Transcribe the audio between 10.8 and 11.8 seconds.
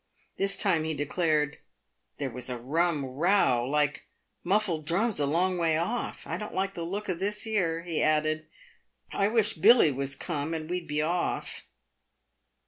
be off."